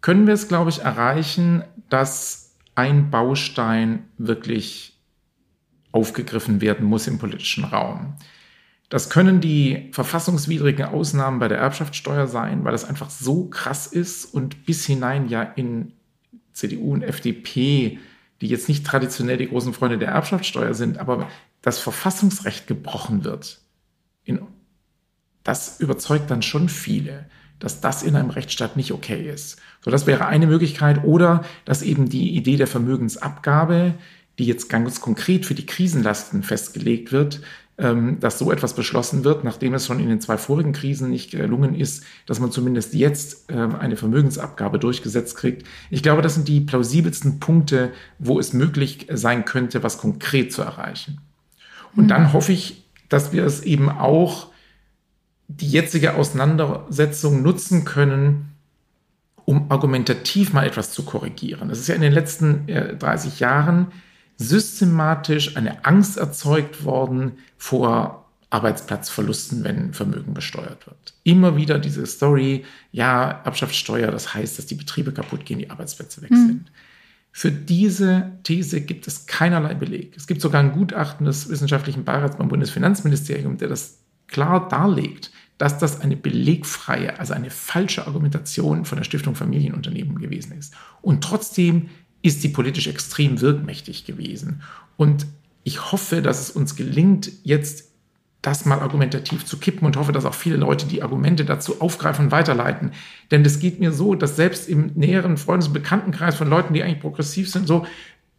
[0.00, 4.96] können wir es, glaube ich, erreichen, dass ein Baustein wirklich
[5.92, 8.14] aufgegriffen werden muss im politischen Raum.
[8.88, 14.26] Das können die verfassungswidrigen Ausnahmen bei der Erbschaftssteuer sein, weil das einfach so krass ist
[14.26, 15.92] und bis hinein ja in
[16.52, 17.98] CDU und FDP,
[18.40, 21.28] die jetzt nicht traditionell die großen Freunde der Erbschaftssteuer sind, aber
[21.66, 23.58] das Verfassungsrecht gebrochen wird,
[24.22, 24.40] in,
[25.42, 27.26] das überzeugt dann schon viele,
[27.58, 29.56] dass das in einem Rechtsstaat nicht okay ist.
[29.84, 31.02] So, das wäre eine Möglichkeit.
[31.02, 33.94] Oder dass eben die Idee der Vermögensabgabe,
[34.38, 37.40] die jetzt ganz konkret für die Krisenlasten festgelegt wird,
[37.78, 41.32] ähm, dass so etwas beschlossen wird, nachdem es schon in den zwei vorigen Krisen nicht
[41.32, 45.66] gelungen ist, dass man zumindest jetzt ähm, eine Vermögensabgabe durchgesetzt kriegt.
[45.90, 50.62] Ich glaube, das sind die plausibelsten Punkte, wo es möglich sein könnte, was konkret zu
[50.62, 51.25] erreichen.
[51.96, 54.48] Und dann hoffe ich, dass wir es eben auch
[55.48, 58.52] die jetzige Auseinandersetzung nutzen können,
[59.44, 61.70] um argumentativ mal etwas zu korrigieren.
[61.70, 63.88] Es ist ja in den letzten äh, 30 Jahren
[64.36, 71.14] systematisch eine Angst erzeugt worden vor Arbeitsplatzverlusten, wenn Vermögen besteuert wird.
[71.24, 76.22] Immer wieder diese Story, ja, Erbschaftssteuer, das heißt, dass die Betriebe kaputt gehen, die Arbeitsplätze
[76.22, 76.46] weg mhm.
[76.46, 76.72] sind.
[77.38, 80.16] Für diese These gibt es keinerlei Beleg.
[80.16, 85.76] Es gibt sogar ein Gutachten des wissenschaftlichen Beirats beim Bundesfinanzministerium, der das klar darlegt, dass
[85.76, 90.72] das eine belegfreie, also eine falsche Argumentation von der Stiftung Familienunternehmen gewesen ist.
[91.02, 91.90] Und trotzdem
[92.22, 94.62] ist sie politisch extrem wirkmächtig gewesen.
[94.96, 95.26] Und
[95.62, 97.92] ich hoffe, dass es uns gelingt, jetzt
[98.46, 102.26] das mal argumentativ zu kippen und hoffe, dass auch viele Leute die Argumente dazu aufgreifen
[102.26, 102.92] und weiterleiten.
[103.30, 106.82] Denn es geht mir so, dass selbst im näheren Freundes- und Bekanntenkreis von Leuten, die
[106.82, 107.86] eigentlich progressiv sind, so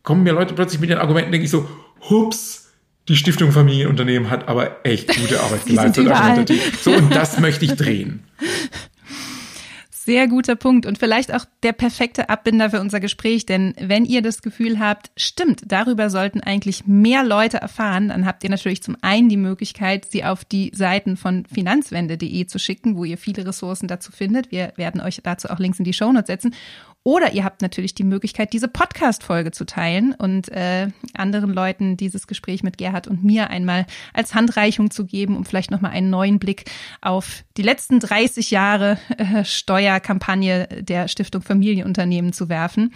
[0.04, 1.68] kommen mir Leute plötzlich mit den Argumenten, denke ich so,
[2.10, 2.72] hups,
[3.10, 6.52] die Stiftung Familienunternehmen hat aber echt gute Arbeit geleistet.
[6.82, 8.24] So, und das möchte ich drehen.
[10.08, 14.22] Sehr guter Punkt und vielleicht auch der perfekte Abbinder für unser Gespräch, denn wenn ihr
[14.22, 18.96] das Gefühl habt, stimmt, darüber sollten eigentlich mehr Leute erfahren, dann habt ihr natürlich zum
[19.02, 23.90] einen die Möglichkeit, sie auf die Seiten von finanzwende.de zu schicken, wo ihr viele Ressourcen
[23.90, 24.50] dazu findet.
[24.50, 26.56] Wir werden euch dazu auch Links in die Shownotes setzen.
[27.08, 32.28] Oder ihr habt natürlich die Möglichkeit, diese Podcast-Folge zu teilen und äh, anderen Leuten dieses
[32.28, 36.38] Gespräch mit Gerhard und mir einmal als Handreichung zu geben, um vielleicht nochmal einen neuen
[36.38, 36.66] Blick
[37.00, 42.94] auf die letzten 30 Jahre äh, Steuerkampagne der Stiftung Familienunternehmen zu werfen.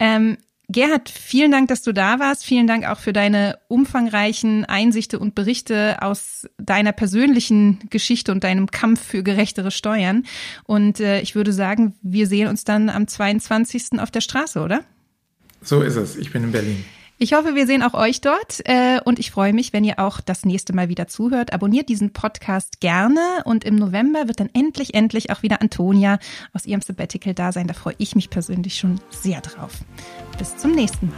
[0.00, 0.36] Ähm,
[0.68, 2.44] Gerhard, vielen Dank, dass du da warst.
[2.44, 8.70] Vielen Dank auch für deine umfangreichen Einsichte und Berichte aus deiner persönlichen Geschichte und deinem
[8.70, 10.24] Kampf für gerechtere Steuern.
[10.64, 14.00] Und äh, ich würde sagen, wir sehen uns dann am 22.
[14.00, 14.84] auf der Straße, oder?
[15.60, 16.16] So ist es.
[16.16, 16.84] Ich bin in Berlin.
[17.16, 20.20] Ich hoffe, wir sehen auch euch dort äh, und ich freue mich, wenn ihr auch
[20.20, 21.52] das nächste Mal wieder zuhört.
[21.52, 26.18] Abonniert diesen Podcast gerne und im November wird dann endlich, endlich auch wieder Antonia
[26.52, 27.68] aus ihrem Sabbatical da sein.
[27.68, 29.74] Da freue ich mich persönlich schon sehr drauf.
[30.38, 31.14] Bis zum nächsten Mal.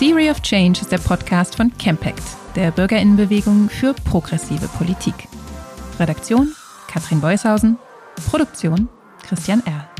[0.00, 2.24] Theory of Change ist der Podcast von Campact,
[2.56, 5.14] der Bürgerinnenbewegung für progressive Politik.
[6.00, 6.52] Redaktion
[6.88, 7.78] Katrin Beushausen.
[8.28, 8.88] Produktion
[9.22, 9.97] Christian Erl.